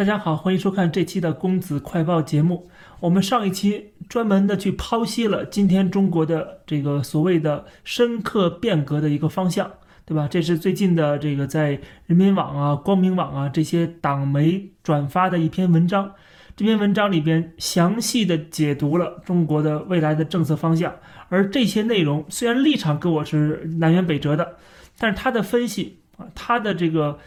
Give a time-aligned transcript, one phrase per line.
[0.00, 2.70] 大家好，欢迎收看这期的公子快报节目。
[3.00, 9.70] 我们上一期专门的去剖析了今天中国的这个所谓的深刻变革的一个方向，
[10.06, 10.26] 对吧？
[10.26, 16.10] 这是最近的这个在人民网啊、光明网啊这些党媒转发的一篇文章。
[16.56, 20.94] 这篇文章里边详细的解读了中国的未来的政策方向，
[21.28, 24.56] 而这些内容虽然立场跟我是南辕北辙的，
[24.98, 27.18] 但是他的分析啊，他的这个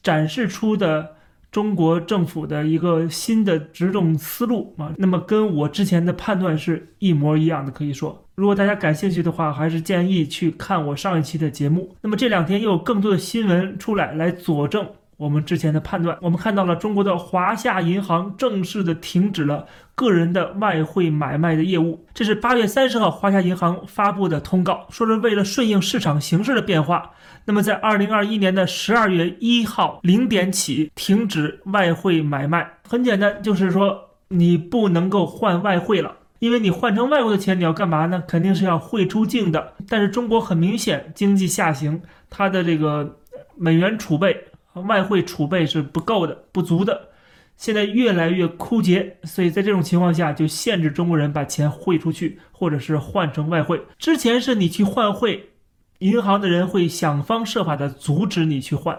[0.00, 1.16] 展示出的。
[1.50, 11.96] 中国政府的一个新的执政思路啊，那么跟我之前的判断是一模一样的，可以说，如果大家感兴趣的话，还是建议去看我上一期的节目。
[12.02, 14.86] 那么这两天又有更多的新闻出来，来佐证。
[15.20, 22.06] 我们之前的判断，我们看到了中国的华夏银行正式的停止了个人的外汇买卖的业务。
[22.14, 27.10] 这是八月三十号华夏银行发布的通告，说是为了顺应市场形势的变化，
[27.44, 32.78] 那么在二零二一年的十二月一号零点起停止外汇买卖。
[32.88, 38.22] 很简单，就是说你不能够换外汇了，因为你换成外国的钱你要干嘛呢？
[38.26, 39.74] 肯定是要汇出境的。
[39.86, 43.18] 但是中国很明显经济下行，它的这个
[43.58, 44.46] 美元储备。
[44.74, 47.08] 外汇储备是不够的、不足的，
[47.56, 53.82] 现在越来越枯竭，所以在这种情况下，就限制中国人把钱汇出去，或者是换成外汇。
[53.98, 55.50] 之前是你去换汇，
[55.98, 58.98] 银行的人会想方设法的阻止你去换，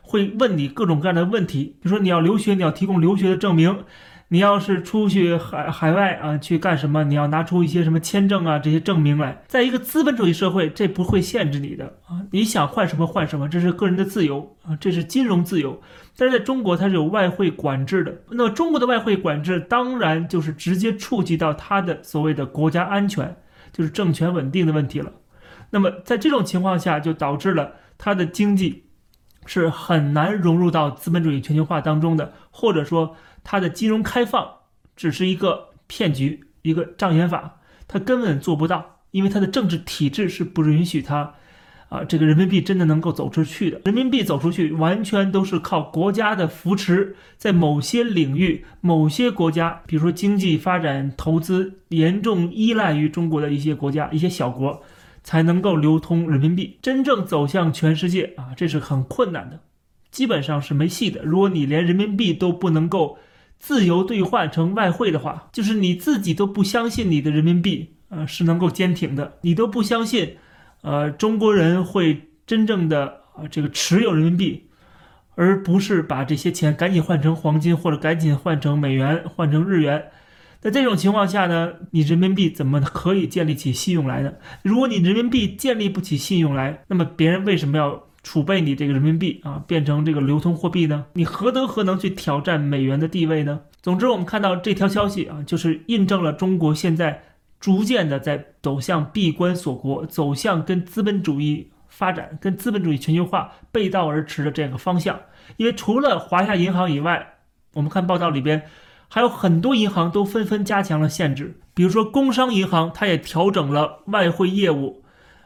[0.00, 3.84] 会问你各种各样的问题，比如说你要留学，你要提供留学的证明。
[4.30, 7.02] 你要是出去海海外啊，去干什么？
[7.04, 9.42] 你要拿出一些什么签证啊，这些证明来。
[9.46, 15.80] 在一个资本主义社会，这不会限制你的啊，你想换什么换什么，这是个人的自由啊，这是金融自由。
[16.14, 18.14] 但是在中国，它是有外汇管制的。
[18.28, 23.34] 那么中国的外汇管制，当然就是直接触及到它的所谓的国家安全，
[23.72, 25.10] 就是政权稳定的问题了。
[25.70, 28.84] 那么在这种情况下，就导致了它的经济
[29.46, 33.16] 是很难融入到资本主义全球化当中的，或者说。
[33.50, 34.46] 它的金融开放
[34.94, 41.32] 只是一个骗局，一个障眼法，它根本做不到，因为它的政治体制是不允许它，
[41.88, 43.80] 啊，这个人民币真的能够走出去的。
[43.86, 54.82] 人民币走出去，完全都是靠国家的扶持，在某些领域、某些国家，比如说经济发展、投资严重依赖于中国的一些国家、一些小国，
[55.24, 56.76] 才能够流通人民币。
[56.82, 59.60] 真正走向全世界啊，这是很困难的，
[60.10, 61.22] 基本上是没戏的。
[61.22, 63.16] 如果你连人民币都不能够，
[63.58, 70.36] 自由兑换成外汇的话，就是你自己都不相信你的人民币，呃，是能够坚挺的，你都不相信，
[70.82, 74.68] 呃，中国人会真正的呃这个持有人民币，
[75.34, 80.10] 而不是把这些钱赶紧换成黄金或者赶紧换成美元、换成日元。
[80.60, 84.32] 在这种情况下呢，你人民币怎么可以建立起信用来呢？
[84.62, 88.04] 如果你人民币建立不起信用来，那么别人为什么要？
[88.28, 91.06] 储备你这个人民币啊，变成这个流通货币呢？
[91.14, 93.62] 你何德何能去挑战美元的地位呢？
[93.80, 97.22] 总之，我们看到这条消息啊，就是印证了中国现在
[97.58, 105.18] 逐渐的在走向闭关锁国，走向跟资本主义发展、跟资本主义全球化背道而驰的这样一个方向。
[105.56, 107.36] 因为除了华夏银行以外，
[107.72, 108.64] 我们看报道里边
[109.08, 115.02] 还有很多银行都纷纷加强了限制，比如说工商银行，它也调整了外汇业务。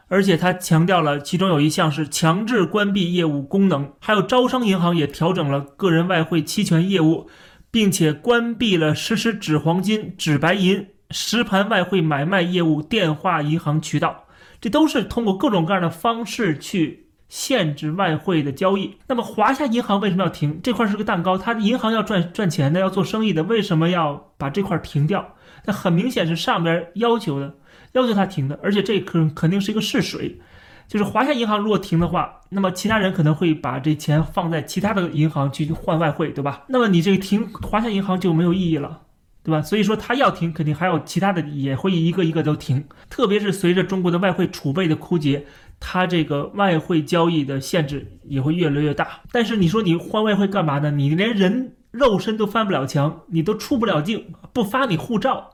[0.07, 7.27] 而且他强调了，其中有一项是强制关闭业务功能，还有招商银行也调整了个人外汇期权业务，
[7.71, 14.25] 并且关闭了实施纸黄金、纸白银实盘外汇买卖业务电话银行渠道。
[14.61, 18.95] 这都是通过各种各样的方式去限制外汇的交易。
[19.07, 20.61] 那么华夏银行为什么要停？
[20.61, 25.35] 这块是个蛋糕，它银行要赚赚钱的，要做生意的，为什么要把这块停掉？
[25.65, 27.55] 那很明显是上边要求的。
[27.93, 30.39] 要求他停的，而且这可肯定是一个试水，
[30.87, 36.63] 就是华夏银行如果停的话，那么其他人可能会把这钱放在其他的银行去换外汇，对吧？
[36.67, 39.01] 那么你这个停华夏银行就没有意义了，
[39.43, 39.61] 对吧？
[39.61, 42.83] 所以说他要停，肯定还有其他的也会一个一个都停。
[43.09, 45.45] 特别是随着中国的外汇储备的枯竭，
[45.79, 49.21] 它这个外汇交易的限制也会越来越大。
[49.31, 50.89] 但是你说你换外汇干嘛呢？
[50.91, 55.51] 你连人肉身都翻不了墙，你都出不了境，不发你护照。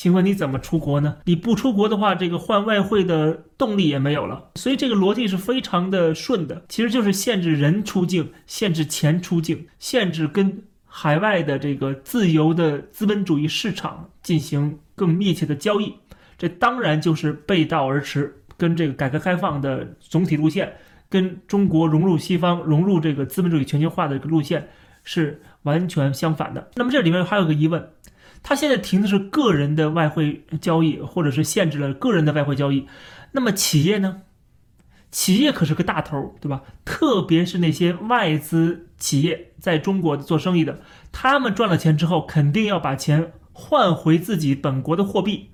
[0.00, 1.18] 请问你怎么出国呢？
[1.26, 4.42] 你不出国的话，这个换外汇的动力也没有了。
[4.54, 15.94] 所以这个逻辑是非常的顺的，其实就是限制人出境，限制钱出境，限制跟海外的这个自由的资本主义市场进行更密切的交易。
[16.38, 20.72] 这当然就是背道而驰，跟这个改革开放的总体路线，
[21.10, 24.66] 跟中国融入西方、融入这个资本主义全球化的一个路线
[25.04, 26.70] 是完全相反的。
[26.74, 27.86] 那么这里面还有个疑问。
[28.42, 32.86] 他现在停的是个人的外汇交易，或者是限制了个人的外汇交易。
[33.32, 34.22] 那么企业呢？
[35.10, 36.62] 企业可是个大头，对吧？
[36.84, 45.50] 特别是那些外资企业在中国做生意的，他们赚了钱之后，肯定要把钱换回自己本国的货币。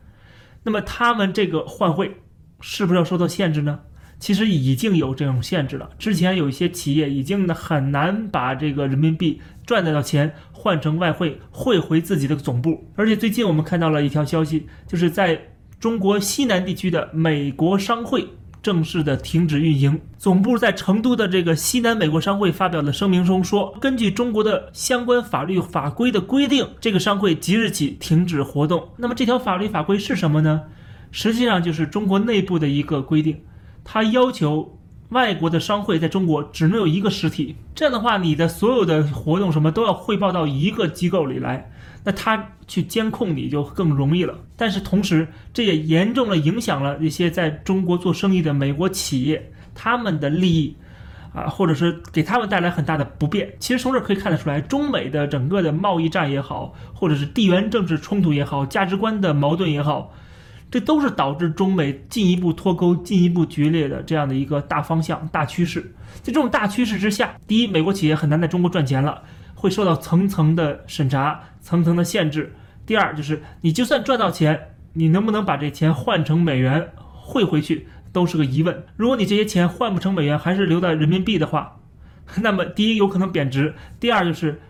[0.65, 2.21] 那么他们这个换汇
[2.61, 3.81] 是不是要受到限制呢？
[4.19, 5.91] 其实已经有这种限制了。
[5.99, 12.85] 之前有一些企业已经很难把这个人民币赚得到钱换成外汇汇回自己的总部。
[12.95, 15.41] 而且最近我们看到了一条消息，就是在
[15.79, 18.27] 中国西南地区的美国商会。
[18.63, 28.89] 正式的停止运营，总部在成都的这个西南美国商会发表的声明中说，根据中国的相关法律法规的规定，这个商会即日起停止活动。
[28.97, 30.63] 那么这条法律法规是什么呢？
[31.13, 33.41] 实际上就是中国内部的一个规定，
[33.89, 34.79] 它要求
[35.11, 41.71] 外国的商会在中国只能有一个实体，这样的话，你的所有的活动什么都要汇报到一个机构里来。
[42.03, 50.77] 那他去监控你就更容易了，但是同时这也严重了影响了一些在中国做生意的美国企业他们的利益，
[51.33, 53.53] 啊，或者是给他们带来很大的不便。
[53.59, 60.13] 其实从这可以看得出来，中美的整个的贸易战也好，或者是地缘政治冲突也好，价值观的矛盾也好，
[60.77, 65.81] 这都是导致中美进一步脱钩、进一步决裂的这样的一个大方向、大趋势。
[66.17, 69.23] 在这种大趋势之下，第一，美国企业很难在中国赚钱了。
[69.55, 72.55] 会受到层层的审查、层层的限制。
[72.85, 78.85] 第二，就是你就算赚到钱，你能不能把这钱换成美元汇回去，都是个疑问。
[78.97, 81.81] 如果你这些钱换不成美元，还是留在人民币的话，
[82.43, 84.61] 那么第一有可能贬值， 第二就是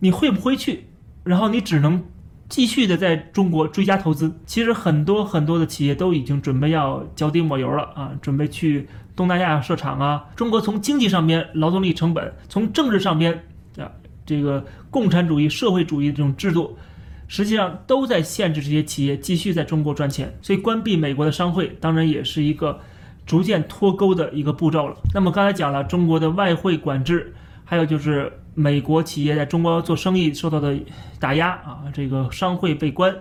[0.00, 0.84] 你汇不回去，
[1.24, 2.04] 然后你只能
[2.48, 4.32] 继续的在中国追加投资。
[4.46, 10.24] 其实很多很多的企业都已经准备要脚底抹油了啊，准备去东南亚设厂啊。
[10.36, 13.32] 中国从经济上边劳动力成本，从政治上边
[13.78, 13.90] 啊。
[14.24, 16.76] 这个共产主义、社会主义这种制度，
[17.28, 20.36] 实际上都在限制这些企业继续在中国赚钱。
[20.42, 22.76] 所以，关闭美国的商会，当然也是一个
[23.24, 24.96] 逐渐脱钩的一个步骤了。
[25.14, 27.32] 那么，刚才讲了中国的外汇管制，
[27.64, 30.76] 还有就是美国企业在中国做生意受到的
[31.20, 33.14] 打压啊，这个商会被关。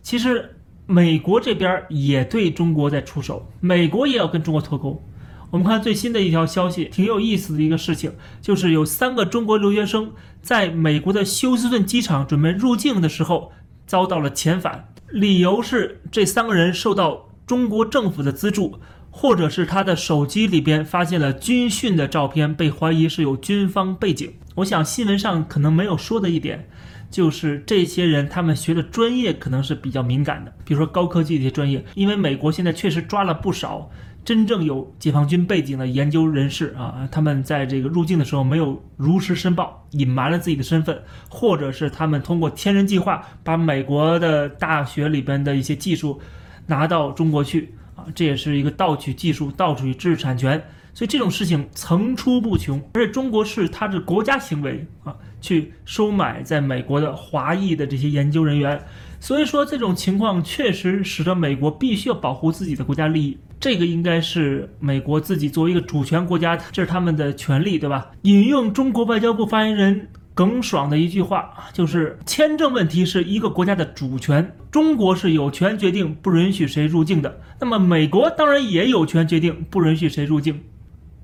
[0.00, 5.04] 其实，美国这边也对中国在出手，美国也要跟中国脱钩。
[5.50, 13.50] 我们看最新的一条消息，挺有意思的一个事情，就是有三个中国留学生在美国的休斯顿机场准备入境的时候
[13.84, 18.78] 遭到了遣返，理由是这三个人受到中国政府的资助，
[19.10, 24.34] 或者是他的手机里边发现了军训的照片，被怀疑是有军方背景。
[24.58, 26.68] 我想新闻上可能没有说的一点，
[27.10, 33.90] 就是这些人他们学的专业可能是比较敏感的，比如说高科技这些专业，因为美国现在确实抓了不少。
[34.24, 41.00] 真正有解放军背景的研究人士啊，他们在这个入境的时候没有如实申报，隐瞒了自己的身份，
[41.30, 46.20] 或者是他们通过天人计划把美国的大学里边的一些技术
[46.66, 50.62] 拿到中国去啊，这也是一个盗取技术、盗取知识产权，
[50.98, 52.82] 所以这种事情层出不穷。
[52.94, 58.84] 而且中国是它的国家行为啊，去收买在美国的华裔的这些研究人员，
[59.20, 63.38] 所以说这种情况确实使得美国必须要保护自己的国家利益。
[63.60, 68.10] 这个应该是美国自己作为一个主权国家，这是他们的权利，对吧？
[68.22, 77.40] 引用中国外交部发言人耿爽的一句话，就是签证问题是一个国家的主权，中国是有权决定不允许谁入境的。
[77.60, 80.60] 那么美国当然也有权决定不允许谁入境，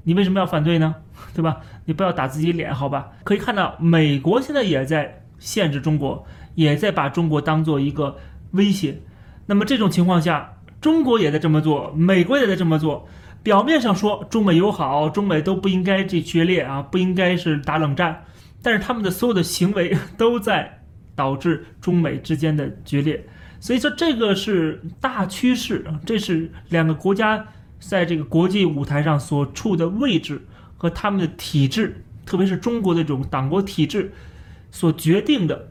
[0.04, 0.94] 你为什么要反对呢？
[1.34, 1.60] 对吧？
[1.84, 3.08] 你不要打自己脸，好吧？
[3.24, 6.24] 可以看到，美国现在也在限制中国，
[6.54, 8.16] 也在把中国当做一个
[8.52, 9.00] 威胁。
[9.46, 10.52] 那么这种情况下。
[10.80, 13.08] 中国也在这么做，美国也在这么做。
[13.42, 18.22] 表面上说中美友好，中美都不应该这决裂啊，不应该是打冷战。
[18.62, 20.82] 但是他们的所有的行为都在
[21.14, 23.24] 导致中美之间的决裂。
[23.60, 27.42] 所以说这个是大趋势，这是两个国家
[27.88, 30.42] 在这个国际舞台上所处的位置
[30.76, 34.12] 和他们的体制，特别是中国的这种党国体制
[34.70, 35.70] 所决定的。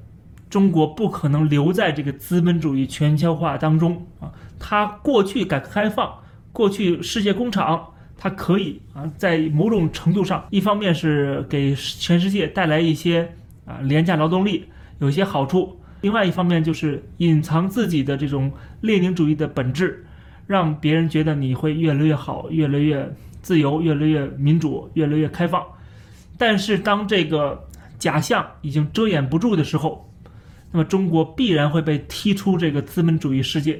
[0.50, 4.32] 中国不可能留在这个资本主义全球化当中啊！
[4.60, 6.20] 它过去改革开放，
[6.52, 13.34] 过去世界工厂，它可以啊，在某种程度上，一方面是给全世界带来一些
[13.66, 14.66] 啊廉价劳动力，
[15.00, 18.52] 有一些好处；另外一方面就是隐藏自己的这种
[18.82, 20.06] 列宁主义的本质，
[20.48, 25.64] 让别人觉得你会越来越好，越来越自由，越来越民主，越来越开放。
[26.38, 30.10] 但是当这个假象已经遮掩不住的时候，
[30.72, 33.80] 那么中国必然会被踢出这个资本主义世界，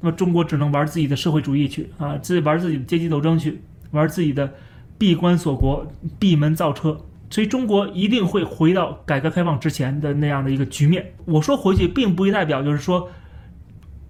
[0.00, 3.60] 那么中国只能玩自己的社会主义去啊，自己玩自己的阶级斗争去，
[3.90, 4.52] 玩自己的
[4.96, 5.86] 闭关锁国、
[6.18, 6.98] 闭门造车，
[7.28, 11.12] 所以中国一定会回到改革开放之前的那样的一个局面。
[11.24, 13.08] 我说回去，并不代表就是说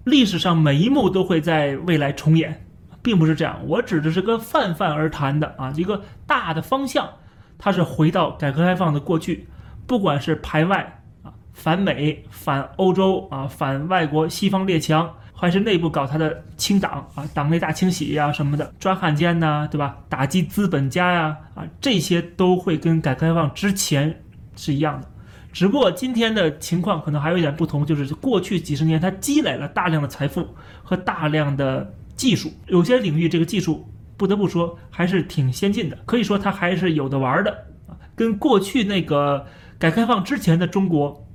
[0.08, 2.64] 历史上每一幕都会在未来重演，
[3.02, 3.60] 并不是这样。
[3.66, 7.08] 我指的是个泛泛而谈的啊，一个大的方向，
[7.58, 9.46] 它是回到改革开放的过去，
[9.86, 15.14] 不管是排外啊、反美、反欧洲啊、反外国西方列强。
[15.40, 19.96] 还是内部搞他的清党啊，党内大清洗呀什么的，抓汉奸呐，对吧？
[20.08, 24.24] 打击资本家呀，啊，这些都会跟改革开放之前
[24.56, 25.06] 是一样的，
[25.52, 30.46] 只不过今天的情况可能还有一点不同，就是过去几十年它积累了大量的财富
[30.82, 33.86] 和大量的技术，有些领域这个技术
[34.16, 37.66] 不得不说还是挺先进的，可以说它还是有的玩的，
[38.14, 39.46] 跟过去那个
[39.78, 41.26] 改革开放之前的中国，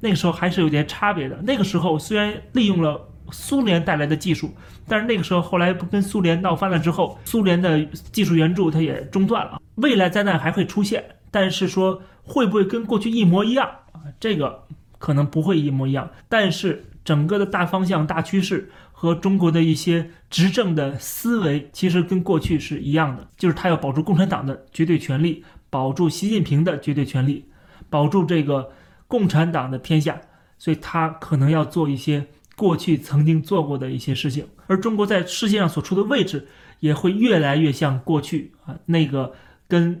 [0.00, 1.40] 那个时候还是有点差别的。
[1.42, 3.08] 那个时候虽然利用了。
[3.30, 4.50] 苏联带来的技术，
[4.86, 9.58] 但是那个时候后来不跟苏联闹翻了之后，苏联的技术援助它也中断了。
[9.76, 11.02] 未来灾难还会出现，
[11.32, 14.06] 但是说会不会跟过去一模一样啊？
[14.20, 14.62] 这个
[14.98, 16.08] 可能不会一模一样。
[16.28, 27.44] 但是整个的大方向、大趋势和中国的一些执政的思维，其实跟过去是一样的，就是他要保住共产党的绝对权力，保住习近平的绝对权力，
[27.90, 28.70] 保住这个
[29.08, 30.20] 共产党的天下，
[30.56, 32.24] 所以他可能要做一些。
[32.54, 36.46] 过去曾经做过的一些事情，而中国在世界上所处的位置
[36.80, 39.32] 也会越来越像过去啊那个
[39.66, 40.00] 跟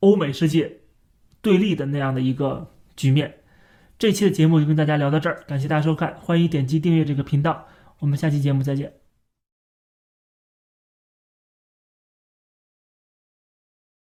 [0.00, 0.78] 欧美世界
[1.40, 3.34] 对立的那样的一个局面。
[3.98, 7.66] 这期的节目就跟大家聊到这儿，感谢大家收看，欢迎点击订阅这个频道，
[7.98, 9.07] 我们下期节目再见。